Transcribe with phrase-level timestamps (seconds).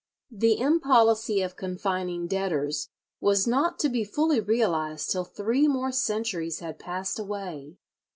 [0.33, 5.91] [45:1] The impolicy of confining debtors was not to be fully realized till three more
[5.91, 7.77] centuries had passed away.